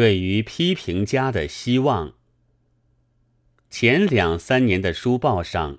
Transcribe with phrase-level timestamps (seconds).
[0.00, 2.14] 对于批评家的希望。
[3.68, 5.78] 前两三年的书报上，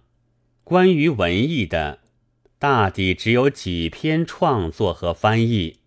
[0.63, 2.01] 关于文艺的，
[2.59, 5.79] 大抵只有几篇创作和翻译。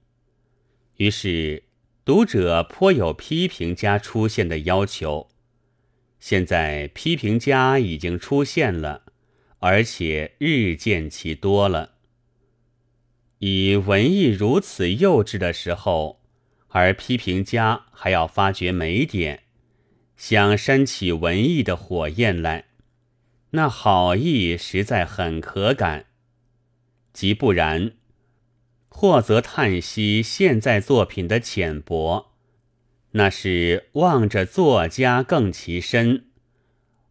[0.96, 1.62] 于是，
[2.04, 5.28] 读者颇有批评家出现的要求。
[6.18, 9.04] 现在，批评家已经出现了，
[9.60, 11.92] 而且日渐其多了。
[13.38, 16.23] 以文艺如此幼稚的时候，
[16.74, 19.44] 而批评家还要发掘美点，
[20.16, 22.64] 想煽起文艺的火焰来，
[23.50, 26.06] 那好意实在很可感。
[27.12, 27.92] 即不然。
[28.88, 32.32] 或则叹息现在作品的浅薄，
[33.12, 36.24] 那是望着作家更其深；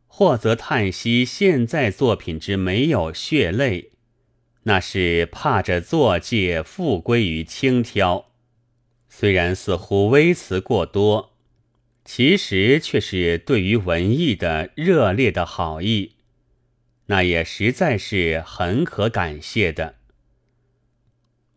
[0.07, 3.91] 或则叹息现在作品之没有血泪，
[4.63, 8.32] 那是怕着作界复归于轻佻。
[9.15, 11.33] 虽然似乎微词过多，
[12.03, 16.13] 其实却是对于文艺的热烈的好意，
[17.05, 19.97] 那也实在是很可感谢的。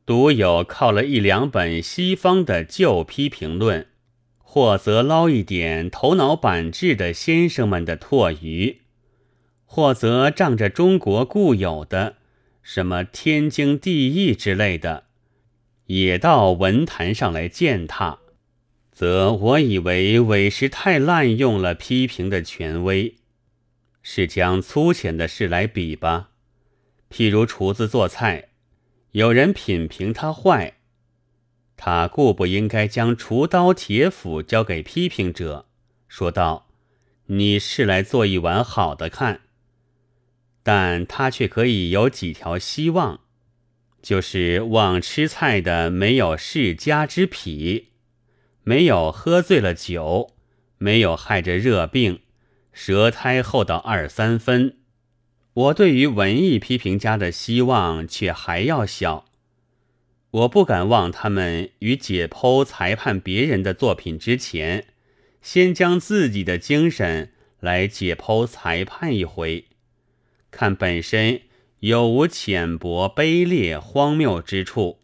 [0.05, 3.87] 独有靠了一两本西方的旧批评论，
[4.37, 8.83] 或则捞一点头脑板滞的先生们的唾鱼，
[9.65, 12.17] 或则仗着中国固有的
[12.63, 15.06] 什么天经地义之类的，
[15.87, 18.19] 也到文坛上来践踏，
[18.93, 23.17] 则我以为委实太滥用了批评的权威，
[24.03, 26.31] 是将粗浅的事来比吧，
[27.11, 28.49] 譬如厨子做菜。
[29.13, 30.75] 有人品评他坏，
[31.77, 35.67] 他固不应该将厨刀铁斧交给批评者，
[36.07, 36.69] 说道
[37.27, 39.41] ：“你是来做一碗好的看。”
[40.63, 43.21] 但他却可以有几条希望，
[44.07, 47.89] 就是望吃菜的没有世家之癖，
[48.63, 50.33] 没有喝醉了酒，
[50.79, 52.21] 没有害着热病，
[52.73, 54.77] 舌苔厚到二三分。
[55.55, 59.25] 我对于文艺批评家的希望却还要小，
[60.31, 64.87] 我不敢望他们于解剖裁判别人的作品之前，
[65.43, 69.65] 先将自己的精神来解剖裁判一回，
[70.53, 71.41] 看本身
[71.81, 75.01] 有无浅薄、卑劣、荒谬之处，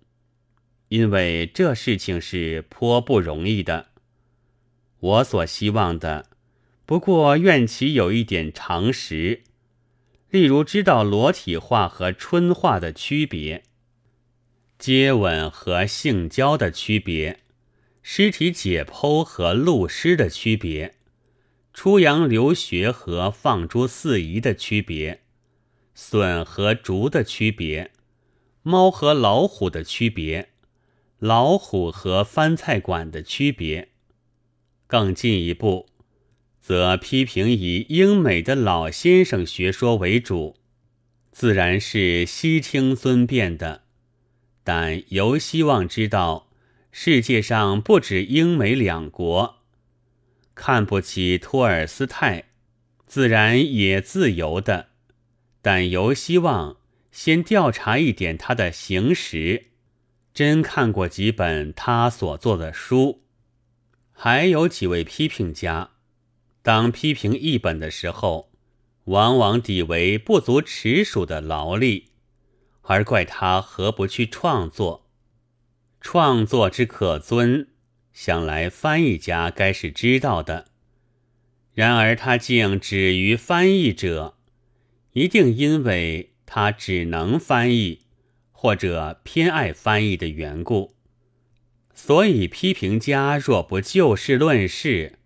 [0.89, 3.89] 因为这事情是颇不容易的。
[4.99, 6.31] 我所希望的，
[6.87, 9.43] 不过愿其有一点常识。
[10.31, 13.65] 例如，知道裸体画和春画的区别，
[14.79, 17.41] 接吻和性交的区别，
[18.03, 20.95] 尸体解剖和露尸的区别，
[21.75, 25.22] 出洋留学和放诸四夷的区别，
[25.95, 27.93] 笋和竹的区别，
[28.63, 30.51] 猫和老虎的区别，
[31.19, 33.91] 老虎和翻菜馆的区别，
[34.87, 35.87] 更进一步。
[36.61, 40.55] 则批评以英美的老先生学说为主，
[41.33, 43.83] 自然是悉听尊便的。
[44.63, 46.49] 但尤希望知道，
[46.93, 49.57] 世界上不止英美两国，
[50.55, 52.45] 看不起托尔斯泰，
[53.09, 54.92] 自然也自由的。
[55.63, 56.77] 但尤希望
[57.13, 59.69] 先调查一点他的行识，
[60.35, 63.23] 真看过几本他所做的书，
[64.13, 65.91] 还有几位批评家。
[66.63, 68.53] 当批评一本的时候，
[69.05, 72.11] 往往抵为不足齿数的劳力，
[72.83, 75.09] 而怪他何不去创作？
[76.01, 77.69] 创作之可尊，
[78.13, 80.67] 想来翻译家该是知道的。
[81.75, 84.37] 然而他竟止于翻译者，
[85.13, 88.01] 一定因为他只能翻译，
[88.51, 90.95] 或者偏爱翻译的缘故。
[91.95, 95.19] 所以批评家若不就事论事。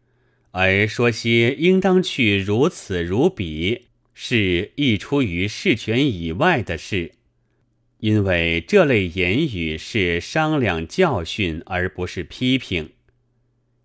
[0.51, 7.13] 而说些应当去如此如彼，是溢出于事权以外的事，
[7.99, 12.93] 因为这类言语是商量教训，而不是批评。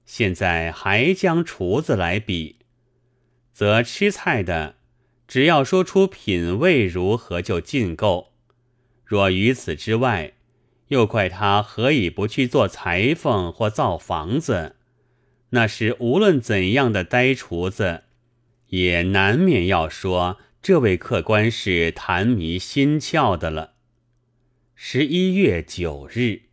[0.05, 2.59] 现在还将厨子来比，
[3.51, 4.77] 则吃菜的
[5.31, 8.33] 只要说出品味如何就尽够；
[9.05, 10.33] 若于此之外，
[10.89, 14.75] 又怪他何以不去做裁缝或造房子？
[15.51, 18.03] 那是无论怎样的呆厨子，
[18.71, 23.75] 也难免要说这位客官是痰迷心窍的了。
[24.75, 26.50] 十一月九日。